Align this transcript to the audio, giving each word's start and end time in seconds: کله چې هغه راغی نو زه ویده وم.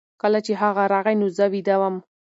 کله 0.21 0.39
چې 0.45 0.53
هغه 0.61 0.83
راغی 0.93 1.15
نو 1.21 1.27
زه 1.37 1.45
ویده 1.53 1.75
وم. 1.79 1.95